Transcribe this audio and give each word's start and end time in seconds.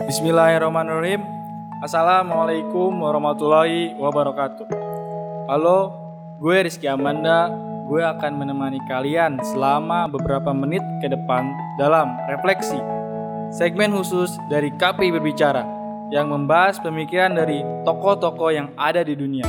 Bismillahirrahmanirrahim. 0.00 1.20
Assalamualaikum 1.84 2.88
warahmatullahi 3.04 3.92
wabarakatuh. 4.00 4.64
Halo, 5.44 5.92
gue 6.40 6.56
Rizky 6.64 6.88
Amanda. 6.88 7.52
Gue 7.84 8.00
akan 8.00 8.40
menemani 8.40 8.80
kalian 8.88 9.36
selama 9.44 10.08
beberapa 10.08 10.56
menit 10.56 10.80
ke 11.04 11.12
depan 11.12 11.52
dalam 11.76 12.16
refleksi. 12.32 12.80
Segmen 13.52 13.92
khusus 13.92 14.32
dari 14.48 14.72
KPI 14.72 15.20
Berbicara 15.20 15.68
yang 16.08 16.32
membahas 16.32 16.80
pemikiran 16.80 17.36
dari 17.36 17.60
tokoh-tokoh 17.84 18.56
yang 18.56 18.72
ada 18.80 19.04
di 19.04 19.12
dunia. 19.12 19.44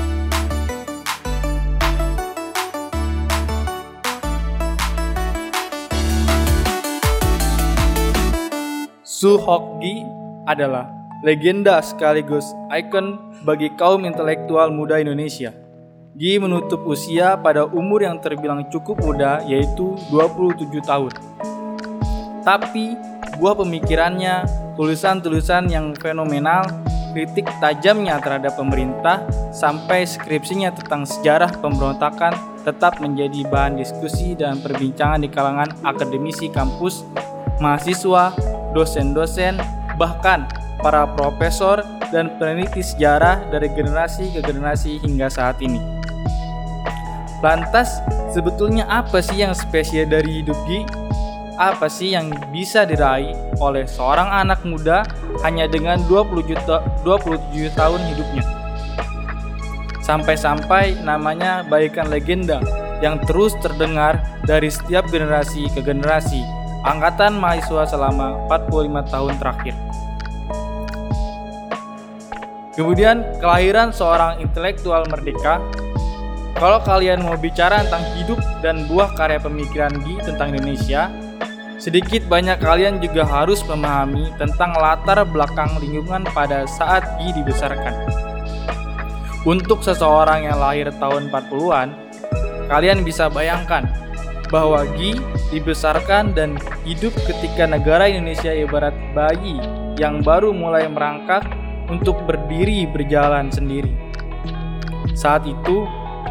Su 9.22 9.38
Hokgi 9.38 10.21
adalah 10.52 10.92
legenda 11.24 11.80
sekaligus 11.80 12.46
ikon 12.74 13.18
bagi 13.48 13.72
kaum 13.78 14.04
intelektual 14.04 14.74
muda 14.74 15.00
Indonesia. 15.00 15.54
Gi 16.18 16.38
menutup 16.44 16.84
usia 16.84 17.40
pada 17.40 17.64
umur 17.64 18.04
yang 18.04 18.20
terbilang 18.20 18.68
cukup 18.68 19.00
muda 19.00 19.40
yaitu 19.48 19.96
27 20.12 20.84
tahun. 20.84 21.14
Tapi 22.44 23.00
buah 23.40 23.56
pemikirannya, 23.56 24.44
tulisan-tulisan 24.76 25.70
yang 25.72 25.94
fenomenal, 25.96 26.68
kritik 27.14 27.48
tajamnya 27.64 28.18
terhadap 28.20 28.58
pemerintah, 28.58 29.24
sampai 29.54 30.04
skripsinya 30.04 30.74
tentang 30.74 31.06
sejarah 31.06 31.54
pemberontakan 31.62 32.34
tetap 32.66 32.98
menjadi 33.02 33.46
bahan 33.48 33.78
diskusi 33.78 34.34
dan 34.34 34.60
perbincangan 34.60 35.22
di 35.22 35.30
kalangan 35.30 35.70
akademisi 35.86 36.50
kampus, 36.50 37.06
mahasiswa, 37.62 38.34
dosen-dosen, 38.74 39.58
bahkan 40.02 40.50
para 40.82 41.06
profesor 41.14 41.86
dan 42.10 42.34
peneliti 42.42 42.82
sejarah 42.82 43.46
dari 43.54 43.70
generasi 43.70 44.34
ke 44.34 44.42
generasi 44.42 44.98
hingga 45.06 45.30
saat 45.30 45.62
ini. 45.62 45.78
Lantas, 47.46 48.02
sebetulnya 48.34 48.90
apa 48.90 49.22
sih 49.22 49.46
yang 49.46 49.54
spesial 49.54 50.10
dari 50.10 50.42
hidup 50.42 50.58
Gi? 50.66 50.82
Apa 51.62 51.86
sih 51.86 52.18
yang 52.18 52.34
bisa 52.50 52.90
diraih 52.90 53.38
oleh 53.62 53.86
seorang 53.86 54.26
anak 54.34 54.66
muda 54.66 55.06
hanya 55.46 55.70
dengan 55.70 56.02
20 56.10 56.50
juta, 56.50 56.82
27 57.06 57.70
tahun 57.78 58.02
hidupnya? 58.10 58.46
Sampai-sampai 60.02 60.98
namanya 61.06 61.62
bagaikan 61.70 62.10
legenda 62.10 62.58
yang 63.06 63.22
terus 63.30 63.54
terdengar 63.62 64.18
dari 64.50 64.74
setiap 64.74 65.06
generasi 65.14 65.70
ke 65.70 65.86
generasi 65.86 66.42
angkatan 66.82 67.38
mahasiswa 67.38 67.86
selama 67.86 68.42
45 68.50 69.14
tahun 69.14 69.34
terakhir. 69.38 69.91
Kemudian 72.82 73.22
kelahiran 73.38 73.94
seorang 73.94 74.42
intelektual 74.42 75.06
merdeka. 75.06 75.62
Kalau 76.58 76.82
kalian 76.82 77.22
mau 77.22 77.38
bicara 77.38 77.86
tentang 77.86 78.02
hidup 78.18 78.42
dan 78.66 78.90
buah 78.90 79.14
karya 79.14 79.38
pemikiran 79.38 79.94
Gi 80.02 80.18
tentang 80.26 80.58
Indonesia, 80.58 81.14
sedikit 81.78 82.26
banyak 82.26 82.58
kalian 82.58 82.98
juga 82.98 83.22
harus 83.22 83.62
memahami 83.70 84.34
tentang 84.42 84.74
latar 84.74 85.22
belakang 85.30 85.78
lingkungan 85.78 86.26
pada 86.34 86.66
saat 86.66 87.06
Gi 87.22 87.38
dibesarkan. 87.38 87.94
Untuk 89.46 89.86
seseorang 89.86 90.50
yang 90.50 90.58
lahir 90.58 90.90
tahun 90.98 91.30
40-an, 91.30 91.94
kalian 92.66 93.06
bisa 93.06 93.30
bayangkan 93.30 93.86
bahwa 94.50 94.90
Gi 94.98 95.22
dibesarkan 95.54 96.34
dan 96.34 96.58
hidup 96.82 97.14
ketika 97.30 97.70
negara 97.70 98.10
Indonesia 98.10 98.50
ibarat 98.50 98.98
bayi 99.14 99.62
yang 100.02 100.26
baru 100.26 100.50
mulai 100.50 100.90
merangkak 100.90 101.61
untuk 101.92 102.24
berdiri 102.24 102.88
berjalan 102.88 103.52
sendiri. 103.52 103.92
Saat 105.12 105.44
itu, 105.44 105.84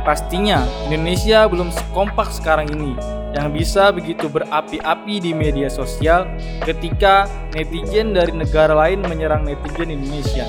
pastinya 0.03 0.65
Indonesia 0.89 1.45
belum 1.45 1.69
sekompak 1.69 2.33
sekarang 2.33 2.73
ini 2.73 2.97
yang 3.37 3.55
bisa 3.55 3.95
begitu 3.95 4.27
berapi-api 4.27 5.23
di 5.23 5.31
media 5.31 5.71
sosial 5.71 6.27
ketika 6.67 7.31
netizen 7.55 8.11
dari 8.17 8.35
negara 8.35 8.75
lain 8.75 9.05
menyerang 9.07 9.47
netizen 9.47 9.93
Indonesia. 9.93 10.49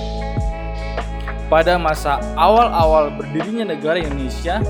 Pada 1.52 1.76
masa 1.76 2.18
awal-awal 2.40 3.12
berdirinya 3.12 3.76
negara 3.76 4.00
Indonesia, 4.00 4.64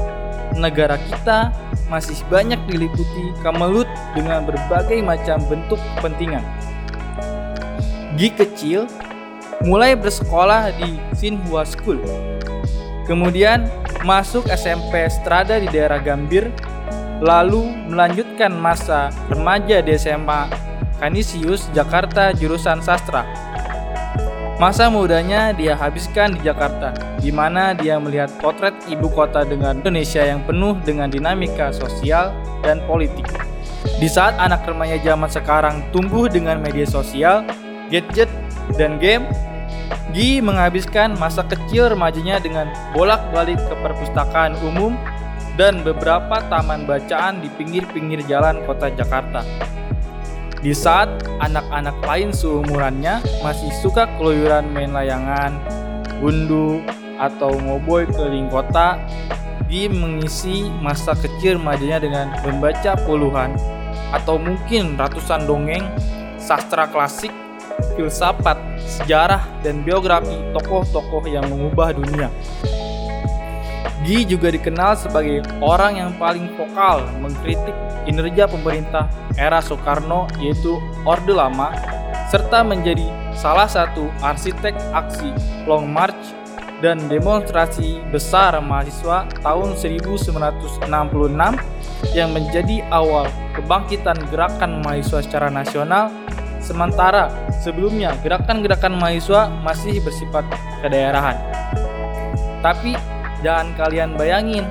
negara 0.58 0.97
kita 0.97 1.53
masih 1.88 2.18
banyak 2.28 2.58
diliputi 2.68 3.35
kemelut 3.46 3.88
dengan 4.18 4.44
berbagai 4.50 4.97
macam 5.06 5.38
bentuk 5.46 5.78
kepentingan. 6.00 6.41
Gi 8.18 8.34
kecil 8.34 8.90
mulai 9.66 9.94
bersekolah 9.94 10.73
di 10.77 10.97
Sinhua 11.13 11.66
School. 11.66 12.01
Kemudian 13.05 13.67
masuk 14.05 14.47
SMP 14.49 15.05
Strada 15.09 15.57
di 15.57 15.67
daerah 15.69 16.01
Gambir, 16.01 16.49
lalu 17.22 17.69
melanjutkan 17.89 18.49
masa 18.53 19.13
remaja 19.29 19.83
di 19.83 19.94
SMA 19.97 20.49
Kanisius 21.01 21.69
Jakarta 21.73 22.33
jurusan 22.33 22.81
sastra. 22.81 23.25
Masa 24.61 24.94
mudanya 24.94 25.49
dia 25.57 25.73
habiskan 25.73 26.38
di 26.38 26.45
Jakarta, 26.45 26.93
di 27.17 27.33
mana 27.33 27.73
dia 27.73 27.97
melihat 27.97 28.29
potret 28.38 28.78
ibu 28.85 29.09
kota 29.09 29.41
dengan 29.41 29.81
Indonesia 29.81 30.22
yang 30.22 30.45
penuh 30.45 30.78
dengan 30.85 31.09
dinamika 31.09 31.73
sosial 31.73 32.29
dan 32.61 32.78
politik. 32.85 33.25
Di 33.97 34.05
saat 34.05 34.38
anak 34.38 34.61
remaja 34.69 35.01
zaman 35.01 35.29
sekarang 35.33 35.75
tumbuh 35.89 36.29
dengan 36.29 36.61
media 36.61 36.85
sosial, 36.85 37.41
gadget, 37.89 38.29
dan 38.78 39.01
game, 39.01 39.25
Gi 40.12 40.44
menghabiskan 40.44 41.16
masa 41.16 41.47
kecil 41.47 41.91
remajanya 41.91 42.40
dengan 42.44 42.68
bolak-balik 42.91 43.59
ke 43.59 43.75
perpustakaan 43.79 44.59
umum 44.59 45.00
dan 45.56 45.84
beberapa 45.84 46.44
taman 46.52 46.84
bacaan 46.84 47.40
di 47.40 47.47
pinggir-pinggir 47.56 48.24
jalan 48.28 48.59
kota 48.68 48.91
Jakarta. 48.91 49.44
Di 50.62 50.75
saat 50.78 51.09
anak-anak 51.41 51.97
lain 52.06 52.29
seumurannya 52.29 53.24
masih 53.41 53.72
suka 53.81 54.06
keluyuran 54.19 54.69
main 54.69 54.94
layangan, 54.94 55.57
gundu, 56.22 56.85
atau 57.18 57.53
ngoboy 57.58 58.06
keliling 58.09 58.50
kota, 58.50 58.97
Gi 59.72 59.88
mengisi 59.88 60.68
masa 60.84 61.16
kecil 61.16 61.56
remajanya 61.56 62.03
dengan 62.03 62.28
membaca 62.44 62.91
puluhan 63.08 63.56
atau 64.12 64.35
mungkin 64.35 65.00
ratusan 65.00 65.47
dongeng, 65.47 65.88
sastra 66.35 66.91
klasik, 66.91 67.31
filsafat, 67.97 68.58
sejarah, 68.81 69.44
dan 69.66 69.81
biografi 69.81 70.36
tokoh-tokoh 70.53 71.25
yang 71.28 71.46
mengubah 71.50 71.94
dunia. 71.96 72.30
Gi 74.02 74.25
juga 74.25 74.50
dikenal 74.50 74.97
sebagai 74.97 75.46
orang 75.62 76.02
yang 76.02 76.12
paling 76.18 76.50
vokal 76.58 77.06
mengkritik 77.22 77.78
kinerja 78.09 78.50
pemerintah 78.50 79.06
era 79.38 79.62
Soekarno 79.62 80.25
yaitu 80.41 80.81
Orde 81.06 81.30
Lama 81.30 81.70
serta 82.34 82.66
menjadi 82.66 83.06
salah 83.38 83.70
satu 83.70 84.09
arsitek 84.25 84.74
aksi 84.97 85.30
Long 85.70 85.86
March 85.86 86.34
dan 86.81 86.97
demonstrasi 87.06 88.02
besar 88.09 88.58
mahasiswa 88.58 89.30
tahun 89.46 89.78
1966 89.78 90.90
yang 92.18 92.30
menjadi 92.34 92.81
awal 92.90 93.30
kebangkitan 93.53 94.18
gerakan 94.34 94.81
mahasiswa 94.81 95.22
secara 95.22 95.53
nasional 95.53 96.09
sementara 96.61 97.27
sebelumnya 97.59 98.16
gerakan-gerakan 98.22 98.95
mahasiswa 98.95 99.49
masih 99.66 99.99
bersifat 100.05 100.45
kedaerahan. 100.85 101.38
Tapi 102.61 102.94
Jangan 103.41 103.73
kalian 103.73 104.13
bayangin, 104.22 104.66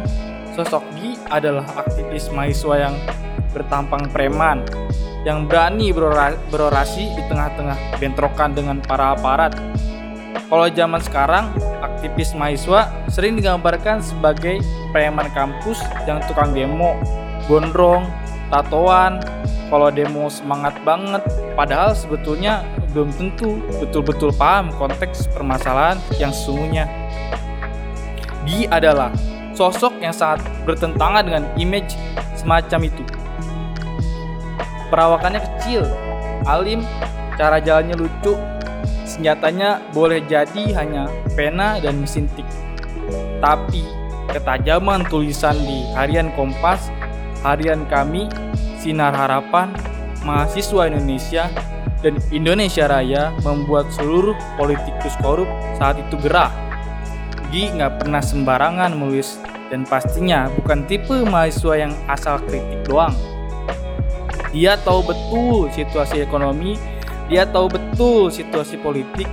sosok 0.55 0.87
Gi 0.95 1.19
adalah 1.27 1.67
aktivis 1.75 2.31
mahasiswa 2.31 2.87
yang 2.87 2.95
bertampang 3.51 4.07
preman, 4.15 4.63
yang 5.27 5.51
berani 5.51 5.91
berorasi 6.55 7.11
di 7.19 7.23
tengah-tengah 7.27 7.99
bentrokan 7.99 8.55
dengan 8.55 8.79
para 8.79 9.19
aparat. 9.19 9.59
Kalau 10.47 10.71
zaman 10.71 11.03
sekarang, 11.03 11.51
aktivis 11.83 12.31
mahasiswa 12.39 12.87
sering 13.11 13.35
digambarkan 13.35 13.99
sebagai 13.99 14.63
preman 14.95 15.27
kampus 15.35 15.83
yang 16.07 16.23
tukang 16.31 16.55
demo, 16.55 16.95
gondrong, 17.51 18.07
tatoan, 18.55 19.19
kalau 19.71 19.89
demo 19.95 20.27
semangat 20.27 20.75
banget, 20.83 21.23
padahal 21.55 21.95
sebetulnya 21.95 22.67
belum 22.91 23.15
tentu 23.15 23.63
betul-betul 23.79 24.35
paham 24.35 24.75
konteks 24.75 25.31
permasalahan 25.31 25.97
yang 26.19 26.35
sesungguhnya. 26.35 26.91
Gi 28.51 28.67
adalah 28.67 29.15
sosok 29.55 30.03
yang 30.03 30.11
sangat 30.11 30.43
bertentangan 30.67 31.23
dengan 31.23 31.45
image 31.55 31.95
semacam 32.35 32.91
itu. 32.91 33.05
Perawakannya 34.91 35.39
kecil, 35.39 35.87
alim, 36.51 36.83
cara 37.39 37.63
jalannya 37.63 37.95
lucu, 37.95 38.35
senjatanya 39.07 39.79
boleh 39.95 40.19
jadi 40.27 40.75
hanya 40.75 41.07
pena 41.39 41.79
dan 41.79 42.03
mesin 42.03 42.27
tik. 42.35 42.49
Tapi 43.39 43.87
ketajaman 44.35 45.07
tulisan 45.07 45.55
di 45.63 45.87
harian 45.95 46.35
Kompas, 46.35 46.91
harian 47.47 47.87
kami, 47.87 48.27
Sinar 48.81 49.13
Harapan, 49.13 49.77
mahasiswa 50.25 50.89
Indonesia, 50.89 51.53
dan 52.01 52.17
Indonesia 52.33 52.89
Raya 52.89 53.29
membuat 53.45 53.93
seluruh 53.93 54.33
politikus 54.57 55.13
korup 55.21 55.49
saat 55.77 56.01
itu 56.01 56.17
gerah. 56.25 56.49
Gi 57.53 57.77
nggak 57.77 58.01
pernah 58.01 58.25
sembarangan 58.25 58.97
menulis 58.97 59.37
dan 59.69 59.85
pastinya 59.85 60.49
bukan 60.57 60.89
tipe 60.89 61.13
mahasiswa 61.29 61.75
yang 61.77 61.93
asal 62.09 62.41
kritik 62.49 62.81
doang. 62.89 63.13
Dia 64.51 64.81
tahu 64.81 65.05
betul 65.07 65.69
situasi 65.71 66.25
ekonomi, 66.25 66.75
dia 67.31 67.47
tahu 67.47 67.71
betul 67.71 68.33
situasi 68.33 68.81
politik, 68.81 69.29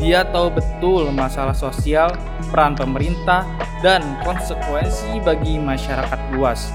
dia 0.00 0.24
tahu 0.24 0.48
betul 0.48 1.12
masalah 1.12 1.52
sosial, 1.52 2.08
peran 2.48 2.72
pemerintah, 2.72 3.44
dan 3.84 4.00
konsekuensi 4.24 5.20
bagi 5.20 5.60
masyarakat 5.60 6.20
luas. 6.32 6.72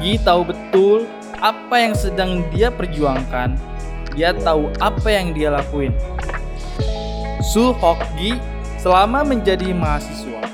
Gi 0.00 0.20
tahu 0.20 0.48
betul 0.48 1.08
apa 1.40 1.74
yang 1.80 1.96
sedang 1.96 2.44
dia 2.52 2.68
perjuangkan, 2.68 3.56
dia 4.12 4.36
tahu 4.36 4.68
apa 4.80 5.08
yang 5.08 5.32
dia 5.32 5.48
lakuin. 5.48 5.96
Su 7.40 7.72
Hokgi 7.72 8.36
selama 8.76 9.24
menjadi 9.24 9.72
mahasiswa 9.72 10.44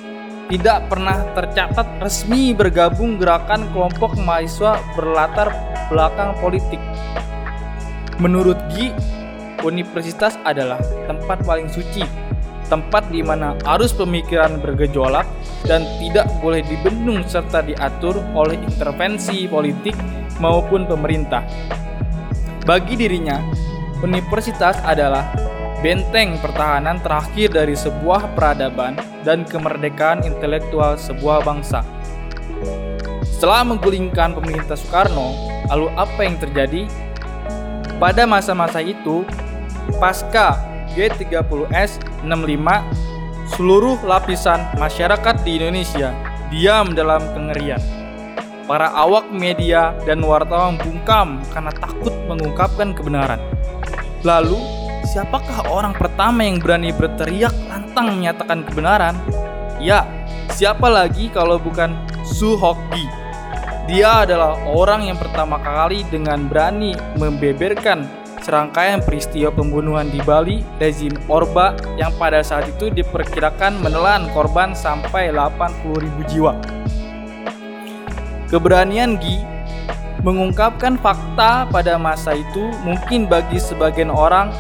tidak 0.47 0.87
pernah 0.87 1.27
tercatat 1.35 1.87
resmi 1.99 2.55
bergabung 2.55 3.19
gerakan 3.19 3.67
kelompok 3.75 4.15
mahasiswa 4.23 4.79
berlatar 4.95 5.51
belakang 5.91 6.39
politik. 6.39 6.79
Menurut 8.23 8.57
Gi, 8.71 8.95
universitas 9.67 10.39
adalah 10.47 10.79
tempat 11.11 11.43
paling 11.43 11.67
suci, 11.67 12.07
tempat 12.67 13.09
di 13.11 13.23
mana 13.23 13.55
arus 13.77 13.95
pemikiran 13.95 14.59
bergejolak 14.59 15.27
dan 15.67 15.87
tidak 16.03 16.27
boleh 16.43 16.63
dibendung 16.67 17.23
serta 17.27 17.63
diatur 17.63 18.19
oleh 18.35 18.59
intervensi 18.61 19.47
politik 19.47 19.95
maupun 20.39 20.85
pemerintah. 20.85 21.43
Bagi 22.67 22.99
dirinya, 22.99 23.39
universitas 24.03 24.77
adalah 24.83 25.31
benteng 25.81 26.35
pertahanan 26.43 26.99
terakhir 26.99 27.55
dari 27.55 27.79
sebuah 27.79 28.35
peradaban 28.35 28.99
dan 29.23 29.47
kemerdekaan 29.47 30.27
intelektual 30.27 30.99
sebuah 30.99 31.47
bangsa. 31.47 31.87
Setelah 33.23 33.69
menggulingkan 33.69 34.33
pemerintah 34.33 34.75
Soekarno, 34.75 35.37
lalu 35.69 35.93
apa 35.95 36.21
yang 36.25 36.41
terjadi? 36.41 36.89
Pada 38.01 38.25
masa-masa 38.25 38.81
itu, 38.81 39.23
pasca 40.01 40.76
G30S 40.97 42.01
65, 42.25 43.53
seluruh 43.53 44.01
lapisan 44.01 44.65
masyarakat 44.81 45.45
di 45.45 45.61
Indonesia 45.61 46.17
diam 46.49 46.97
dalam 46.97 47.21
kengerian. 47.37 47.79
Para 48.65 48.91
awak 48.97 49.29
media 49.31 49.93
dan 50.09 50.25
wartawan 50.25 50.81
bungkam 50.81 51.45
karena 51.53 51.71
takut 51.77 52.11
mengungkapkan 52.27 52.97
kebenaran. 52.97 53.39
Lalu, 54.25 54.59
siapakah 55.07 55.69
orang 55.71 55.95
pertama 55.95 56.43
yang 56.43 56.59
berani 56.59 56.91
berteriak 56.91 57.55
lantang 57.71 58.17
menyatakan 58.17 58.67
kebenaran? 58.67 59.15
Ya, 59.79 60.03
siapa 60.51 60.89
lagi 60.89 61.31
kalau 61.31 61.61
bukan 61.61 61.95
Su 62.27 62.59
Hokgi? 62.59 63.07
Dia 63.87 64.27
adalah 64.27 64.59
orang 64.67 65.07
yang 65.07 65.21
pertama 65.21 65.63
kali 65.63 66.03
dengan 66.11 66.51
berani 66.51 66.91
membeberkan 67.21 68.26
serangkaian 68.47 69.03
peristiwa 69.03 69.51
pembunuhan 69.51 70.07
di 70.07 70.23
Bali 70.23 70.63
rezim 70.79 71.11
Orba 71.27 71.75
yang 71.99 72.15
pada 72.15 72.47
saat 72.47 72.71
itu 72.71 72.95
diperkirakan 72.95 73.83
menelan 73.83 74.31
korban 74.31 74.71
sampai 74.71 75.35
80.000 75.35 76.31
jiwa. 76.31 76.55
Keberanian 78.47 79.19
Gi 79.19 79.43
mengungkapkan 80.23 80.95
fakta 80.95 81.67
pada 81.67 81.99
masa 81.99 82.39
itu 82.39 82.71
mungkin 82.87 83.27
bagi 83.27 83.59
sebagian 83.59 84.15
orang 84.15 84.55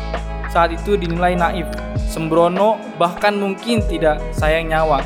saat 0.50 0.75
itu 0.75 0.99
dinilai 0.99 1.39
naif, 1.39 1.71
sembrono, 2.11 2.82
bahkan 2.99 3.39
mungkin 3.39 3.87
tidak 3.87 4.19
sayang 4.35 4.67
nyawa. 4.67 4.99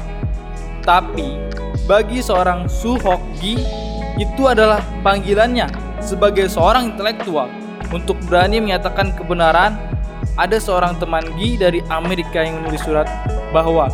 Tapi 0.80 1.36
bagi 1.84 2.24
seorang 2.24 2.64
Su 2.64 2.96
Hok 2.96 3.20
Gi 3.44 3.60
itu 4.16 4.48
adalah 4.48 4.80
panggilannya 5.04 5.68
sebagai 6.00 6.48
seorang 6.48 6.96
intelektual 6.96 7.59
untuk 7.90 8.18
berani 8.30 8.62
menyatakan 8.62 9.10
kebenaran, 9.18 9.74
ada 10.38 10.56
seorang 10.62 10.94
teman 11.02 11.26
Gi 11.34 11.58
dari 11.58 11.82
Amerika 11.90 12.38
yang 12.38 12.62
menulis 12.62 12.86
surat 12.86 13.10
bahwa 13.50 13.90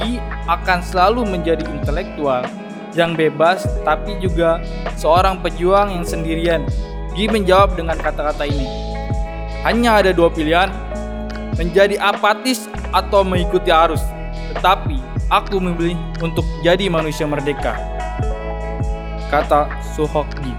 Gi 0.00 0.16
akan 0.48 0.80
selalu 0.80 1.28
menjadi 1.28 1.64
intelektual 1.68 2.48
yang 2.96 3.12
bebas 3.12 3.68
tapi 3.84 4.16
juga 4.18 4.64
seorang 4.96 5.44
pejuang 5.44 5.92
yang 5.92 6.04
sendirian. 6.08 6.64
Gi 7.12 7.28
menjawab 7.28 7.76
dengan 7.76 8.00
kata-kata 8.00 8.48
ini. 8.48 8.66
Hanya 9.62 10.00
ada 10.00 10.10
dua 10.10 10.32
pilihan, 10.32 10.72
menjadi 11.60 12.00
apatis 12.00 12.66
atau 12.96 13.22
mengikuti 13.22 13.68
arus. 13.68 14.02
Tetapi 14.56 14.98
aku 15.28 15.60
memilih 15.60 16.00
untuk 16.24 16.44
jadi 16.64 16.88
manusia 16.88 17.28
merdeka. 17.28 17.76
Kata 19.28 19.68
Suhok 19.94 20.26
Gi 20.40 20.54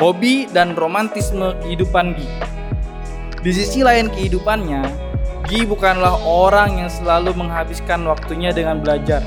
hobi 0.00 0.48
dan 0.48 0.72
romantisme 0.80 1.52
kehidupan 1.60 2.16
Gi. 2.16 2.28
Di 3.44 3.52
sisi 3.52 3.84
lain 3.84 4.08
kehidupannya, 4.08 4.80
Gi 5.44 5.68
bukanlah 5.68 6.16
orang 6.24 6.80
yang 6.80 6.88
selalu 6.88 7.36
menghabiskan 7.36 8.08
waktunya 8.08 8.48
dengan 8.48 8.80
belajar, 8.80 9.20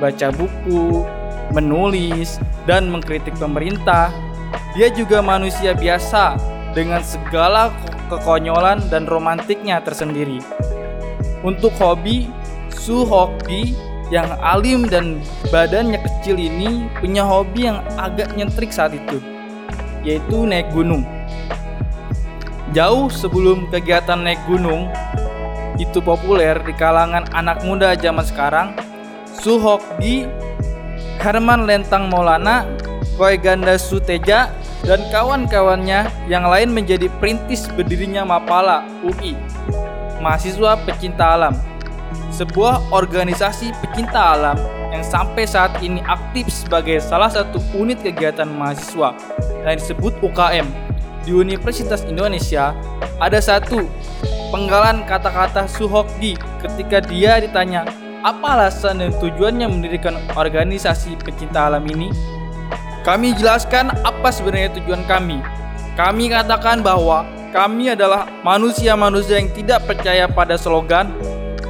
baca 0.00 0.32
buku, 0.32 1.04
menulis, 1.52 2.40
dan 2.64 2.88
mengkritik 2.88 3.36
pemerintah. 3.36 4.08
Dia 4.72 4.88
juga 4.88 5.20
manusia 5.20 5.76
biasa 5.76 6.40
dengan 6.72 7.04
segala 7.04 7.68
kekonyolan 8.08 8.88
dan 8.88 9.04
romantiknya 9.04 9.84
tersendiri. 9.84 10.40
Untuk 11.44 11.76
hobi, 11.76 12.32
Su 12.72 13.04
Hokdi 13.04 13.76
yang 14.08 14.32
alim 14.40 14.88
dan 14.88 15.20
badannya 15.52 16.00
kecil 16.00 16.40
ini 16.40 16.88
punya 16.98 17.22
hobi 17.22 17.68
yang 17.68 17.84
agak 18.00 18.32
nyentrik 18.34 18.72
saat 18.74 18.96
itu 18.96 19.29
yaitu 20.04 20.48
naik 20.48 20.68
gunung. 20.72 21.04
Jauh 22.70 23.10
sebelum 23.10 23.66
kegiatan 23.68 24.20
naik 24.22 24.38
gunung 24.46 24.86
itu 25.80 25.98
populer 25.98 26.60
di 26.62 26.76
kalangan 26.76 27.26
anak 27.34 27.64
muda 27.66 27.96
zaman 27.96 28.22
sekarang, 28.22 28.76
Suhokgi, 29.40 30.28
Herman 31.18 31.64
Lentang 31.64 32.12
Maulana, 32.12 32.68
Koi 33.16 33.40
Ganda 33.40 33.80
Suteja, 33.80 34.52
dan 34.84 35.00
kawan-kawannya 35.12 36.08
yang 36.28 36.48
lain 36.48 36.72
menjadi 36.72 37.08
perintis 37.20 37.68
berdirinya 37.72 38.24
Mapala 38.24 38.84
UI, 39.04 39.36
mahasiswa 40.20 40.76
pecinta 40.84 41.36
alam, 41.36 41.56
sebuah 42.34 42.92
organisasi 42.94 43.74
pecinta 43.82 44.34
alam 44.36 44.56
yang 44.90 45.02
sampai 45.06 45.46
saat 45.46 45.78
ini 45.82 46.02
aktif 46.06 46.50
sebagai 46.50 46.98
salah 46.98 47.30
satu 47.30 47.62
unit 47.74 48.02
kegiatan 48.02 48.48
mahasiswa 48.48 49.14
yang 49.62 49.76
disebut 49.78 50.16
UKM. 50.24 50.66
Di 51.20 51.36
Universitas 51.36 52.02
Indonesia 52.08 52.72
ada 53.20 53.38
satu 53.38 53.86
penggalan 54.50 55.04
kata-kata 55.04 55.68
Suhokdi 55.68 56.34
ketika 56.64 57.04
dia 57.04 57.38
ditanya 57.38 57.86
apa 58.20 58.56
alasan 58.56 59.00
dan 59.00 59.12
tujuannya 59.16 59.68
mendirikan 59.68 60.16
organisasi 60.36 61.16
pecinta 61.20 61.68
alam 61.68 61.84
ini. 61.88 62.12
Kami 63.00 63.32
jelaskan 63.32 63.92
apa 64.04 64.28
sebenarnya 64.28 64.76
tujuan 64.76 65.08
kami. 65.08 65.40
Kami 65.96 66.28
katakan 66.28 66.84
bahwa 66.84 67.24
kami 67.50 67.96
adalah 67.96 68.28
manusia-manusia 68.46 69.40
yang 69.40 69.50
tidak 69.56 69.88
percaya 69.88 70.28
pada 70.28 70.54
slogan 70.60 71.10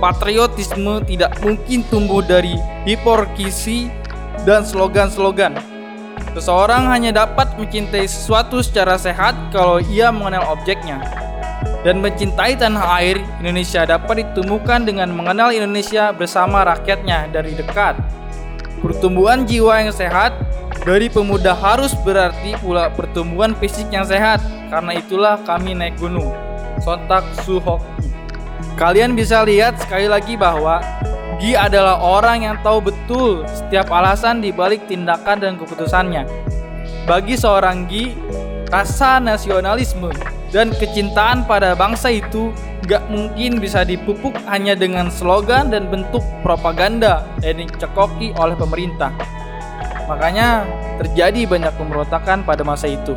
patriotisme 0.00 1.04
tidak 1.04 1.36
mungkin 1.44 1.84
tumbuh 1.92 2.24
dari 2.24 2.56
hiporkisi 2.88 3.92
dan 4.48 4.64
slogan-slogan. 4.64 5.60
Seseorang 6.32 6.88
hanya 6.88 7.26
dapat 7.26 7.52
mencintai 7.60 8.08
sesuatu 8.08 8.64
secara 8.64 8.96
sehat 8.96 9.36
kalau 9.52 9.78
ia 9.78 10.08
mengenal 10.08 10.56
objeknya. 10.56 11.04
Dan 11.80 12.04
mencintai 12.04 12.60
tanah 12.60 13.00
air 13.00 13.20
Indonesia 13.40 13.88
dapat 13.88 14.24
ditemukan 14.24 14.84
dengan 14.84 15.12
mengenal 15.12 15.48
Indonesia 15.52 16.12
bersama 16.12 16.64
rakyatnya 16.64 17.32
dari 17.32 17.56
dekat. 17.56 17.96
Pertumbuhan 18.84 19.48
jiwa 19.48 19.80
yang 19.80 19.92
sehat 19.92 20.36
dari 20.84 21.08
pemuda 21.08 21.52
harus 21.52 21.92
berarti 22.04 22.56
pula 22.60 22.92
pertumbuhan 22.92 23.56
fisik 23.56 23.88
yang 23.92 24.04
sehat. 24.04 24.40
Karena 24.68 24.92
itulah 24.96 25.40
kami 25.44 25.72
naik 25.72 25.96
gunung. 25.96 26.32
Sontak 26.80 27.24
Suhoki. 27.44 28.19
Kalian 28.80 29.12
bisa 29.12 29.44
lihat 29.44 29.76
sekali 29.76 30.08
lagi 30.08 30.40
bahwa 30.40 30.80
Gi 31.36 31.52
adalah 31.52 32.00
orang 32.00 32.48
yang 32.48 32.56
tahu 32.64 32.80
betul 32.80 33.44
setiap 33.44 33.92
alasan 33.92 34.40
di 34.40 34.56
balik 34.56 34.88
tindakan 34.88 35.36
dan 35.36 35.60
keputusannya. 35.60 36.24
Bagi 37.04 37.36
seorang 37.36 37.84
Gi, 37.92 38.16
rasa 38.72 39.20
nasionalisme 39.20 40.08
dan 40.48 40.72
kecintaan 40.72 41.44
pada 41.44 41.76
bangsa 41.76 42.08
itu 42.08 42.56
gak 42.88 43.04
mungkin 43.12 43.60
bisa 43.60 43.84
dipupuk 43.84 44.32
hanya 44.48 44.72
dengan 44.72 45.12
slogan 45.12 45.68
dan 45.68 45.92
bentuk 45.92 46.24
propaganda 46.40 47.28
yang 47.44 47.60
dicekoki 47.60 48.32
oleh 48.40 48.56
pemerintah. 48.56 49.12
Makanya 50.08 50.64
terjadi 51.04 51.44
banyak 51.44 51.72
pemberontakan 51.76 52.48
pada 52.48 52.64
masa 52.64 52.88
itu. 52.88 53.12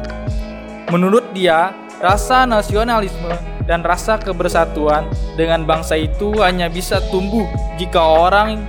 Menurut 0.91 1.24
dia, 1.32 1.72
rasa 2.03 2.43
nasionalisme 2.43 3.53
dan 3.63 3.79
rasa 3.82 4.20
kebersatuan 4.20 5.08
dengan 5.39 5.63
bangsa 5.63 5.96
itu 5.96 6.36
hanya 6.43 6.67
bisa 6.67 7.00
tumbuh 7.12 7.48
jika 7.79 8.00
orang 8.00 8.60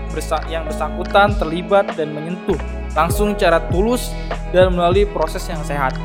yang 0.47 0.65
bersangkutan 0.67 1.35
terlibat 1.39 1.91
dan 1.99 2.15
menyentuh 2.15 2.59
langsung 2.95 3.35
cara 3.35 3.59
tulus 3.75 4.15
dan 4.55 4.71
melalui 4.71 5.05
proses 5.05 5.43
yang 5.51 5.61
sehat. 5.67 5.99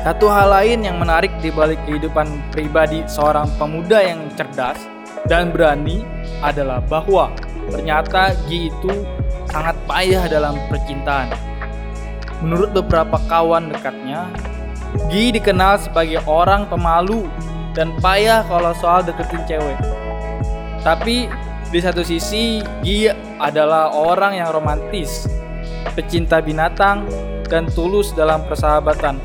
Satu 0.00 0.32
hal 0.32 0.48
lain 0.48 0.80
yang 0.80 0.96
menarik 0.96 1.28
di 1.44 1.52
balik 1.52 1.76
kehidupan 1.84 2.52
pribadi 2.52 3.04
seorang 3.04 3.44
pemuda 3.60 4.00
yang 4.00 4.32
cerdas 4.32 4.80
dan 5.28 5.52
berani 5.52 6.00
adalah 6.40 6.80
bahwa 6.80 7.28
ternyata 7.68 8.32
Gi 8.48 8.72
itu 8.72 8.92
sangat 9.52 9.76
payah 9.84 10.24
dalam 10.24 10.56
percintaan. 10.72 11.36
Menurut 12.40 12.72
beberapa 12.72 13.20
kawan 13.28 13.68
dekatnya, 13.68 14.24
Gi 15.10 15.34
dikenal 15.34 15.78
sebagai 15.78 16.22
orang 16.26 16.66
pemalu 16.66 17.26
dan 17.74 17.94
payah 18.02 18.42
kalau 18.46 18.74
soal 18.74 19.06
deketin 19.06 19.42
cewek. 19.46 19.78
Tapi 20.82 21.30
di 21.70 21.78
satu 21.78 22.02
sisi, 22.02 22.58
Gi 22.82 23.06
adalah 23.38 23.94
orang 23.94 24.34
yang 24.34 24.50
romantis, 24.50 25.30
pecinta 25.94 26.42
binatang, 26.42 27.06
dan 27.46 27.70
tulus 27.70 28.10
dalam 28.14 28.42
persahabatan. 28.46 29.22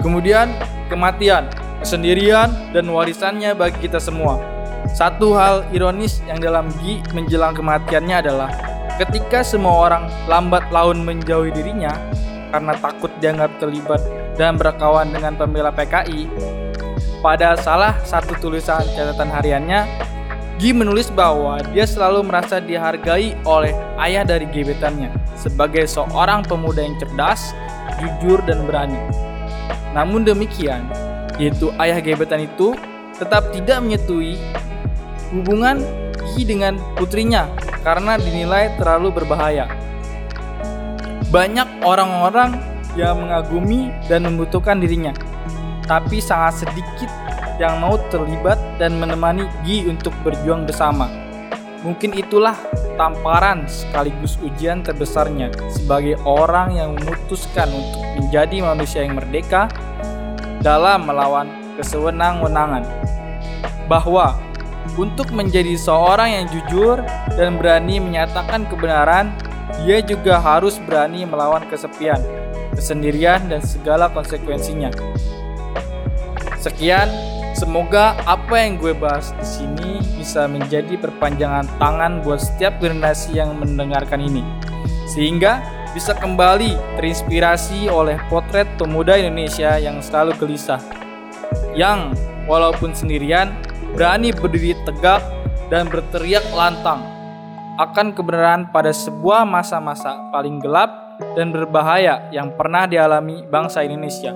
Kemudian, 0.00 0.52
kematian, 0.88 1.52
kesendirian, 1.84 2.48
dan 2.72 2.88
warisannya 2.88 3.52
bagi 3.52 3.88
kita 3.88 4.00
semua. 4.00 4.40
Satu 4.96 5.36
hal 5.36 5.68
ironis 5.76 6.24
yang 6.24 6.40
dalam 6.40 6.72
Gi 6.80 7.04
menjelang 7.12 7.52
kematiannya 7.52 8.16
adalah 8.24 8.50
ketika 8.96 9.44
semua 9.44 9.88
orang 9.88 10.04
lambat 10.28 10.64
laun 10.72 11.04
menjauhi 11.04 11.52
dirinya 11.52 11.92
karena 12.52 12.72
takut 12.80 13.12
dianggap 13.20 13.52
terlibat 13.60 14.00
dan 14.40 14.56
berkawan 14.56 15.12
dengan 15.12 15.36
pembela 15.36 15.68
PKI, 15.68 16.24
pada 17.20 17.60
salah 17.60 18.00
satu 18.08 18.32
tulisan 18.40 18.80
catatan 18.96 19.28
hariannya, 19.28 20.08
Gi 20.60 20.76
menulis 20.76 21.08
bahwa 21.08 21.56
dia 21.72 21.88
selalu 21.88 22.20
merasa 22.28 22.60
dihargai 22.60 23.32
oleh 23.48 23.72
ayah 23.96 24.28
dari 24.28 24.44
gebetannya 24.44 25.08
sebagai 25.32 25.88
seorang 25.88 26.44
pemuda 26.44 26.84
yang 26.84 27.00
cerdas, 27.00 27.56
jujur, 27.96 28.44
dan 28.44 28.68
berani. 28.68 29.00
Namun 29.96 30.24
demikian, 30.24 30.84
yaitu 31.40 31.72
ayah 31.80 31.96
gebetan 32.04 32.44
itu 32.44 32.76
tetap 33.16 33.48
tidak 33.56 33.80
menyetujui 33.80 34.36
hubungan 35.32 35.80
Gi 36.36 36.44
dengan 36.44 36.76
putrinya 36.92 37.48
karena 37.80 38.20
dinilai 38.20 38.76
terlalu 38.76 39.16
berbahaya. 39.16 39.64
Banyak 41.32 41.88
orang-orang 41.88 42.69
yang 42.98 43.22
mengagumi 43.22 43.94
dan 44.10 44.26
membutuhkan 44.26 44.82
dirinya, 44.82 45.14
tapi 45.86 46.18
sangat 46.18 46.66
sedikit 46.66 47.10
yang 47.60 47.76
mau 47.78 48.00
terlibat 48.08 48.56
dan 48.80 48.96
menemani 48.96 49.44
Gi 49.68 49.84
untuk 49.86 50.16
berjuang 50.24 50.64
bersama. 50.64 51.06
Mungkin 51.80 52.12
itulah 52.12 52.56
tamparan 52.96 53.64
sekaligus 53.64 54.36
ujian 54.44 54.84
terbesarnya 54.84 55.48
sebagai 55.72 56.20
orang 56.28 56.76
yang 56.76 56.90
memutuskan 56.96 57.68
untuk 57.72 58.04
menjadi 58.20 58.56
manusia 58.60 59.00
yang 59.04 59.16
merdeka 59.16 59.68
dalam 60.60 61.08
melawan 61.08 61.48
kesewenang-wenangan. 61.80 62.84
Bahwa 63.88 64.36
untuk 64.96 65.32
menjadi 65.32 65.72
seorang 65.76 66.36
yang 66.36 66.46
jujur 66.52 67.00
dan 67.36 67.56
berani 67.56 67.96
menyatakan 67.96 68.68
kebenaran, 68.68 69.32
dia 69.80 70.04
juga 70.04 70.36
harus 70.36 70.76
berani 70.84 71.24
melawan 71.24 71.64
kesepian 71.72 72.39
kesendirian, 72.80 73.52
dan 73.52 73.60
segala 73.60 74.08
konsekuensinya. 74.08 74.88
Sekian, 76.56 77.08
semoga 77.52 78.16
apa 78.24 78.56
yang 78.56 78.80
gue 78.80 78.96
bahas 78.96 79.36
di 79.36 79.44
sini 79.44 79.90
bisa 80.16 80.48
menjadi 80.48 80.96
perpanjangan 80.96 81.68
tangan 81.76 82.24
buat 82.24 82.40
setiap 82.40 82.80
generasi 82.80 83.36
yang 83.36 83.52
mendengarkan 83.60 84.24
ini, 84.24 84.40
sehingga 85.04 85.60
bisa 85.92 86.16
kembali 86.16 86.76
terinspirasi 86.96 87.92
oleh 87.92 88.16
potret 88.32 88.68
pemuda 88.80 89.16
Indonesia 89.20 89.76
yang 89.76 90.00
selalu 90.00 90.36
gelisah, 90.40 90.80
yang 91.76 92.16
walaupun 92.44 92.96
sendirian 92.96 93.52
berani 93.96 94.30
berdiri 94.32 94.76
tegak 94.86 95.24
dan 95.72 95.88
berteriak 95.88 96.44
lantang 96.52 97.02
akan 97.80 98.12
kebenaran 98.12 98.68
pada 98.68 98.92
sebuah 98.92 99.48
masa-masa 99.48 100.28
paling 100.28 100.60
gelap 100.60 100.99
dan 101.34 101.52
berbahaya 101.54 102.28
yang 102.30 102.54
pernah 102.54 102.86
dialami 102.86 103.44
bangsa 103.46 103.82
Indonesia. 103.82 104.32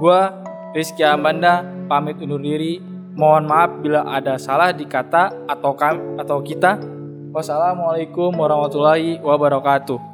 Gua 0.00 0.32
Rizky 0.72 1.02
Amanda 1.02 1.66
pamit 1.90 2.18
undur 2.22 2.40
diri. 2.40 2.80
Mohon 3.10 3.44
maaf 3.50 3.70
bila 3.82 4.06
ada 4.06 4.38
salah 4.38 4.70
di 4.70 4.86
kata 4.86 5.50
atau 5.50 5.74
kami 5.74 6.16
atau 6.22 6.38
kita. 6.40 6.78
Wassalamualaikum 7.30 8.32
warahmatullahi 8.34 9.18
wabarakatuh. 9.22 10.09